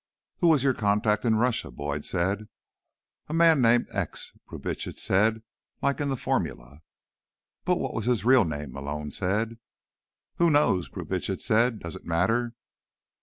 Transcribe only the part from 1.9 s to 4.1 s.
said. "A man named